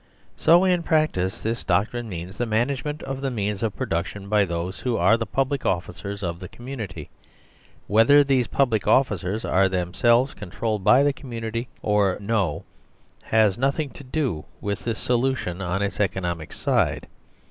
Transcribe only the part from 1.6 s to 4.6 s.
doctrine means the management of the means of production by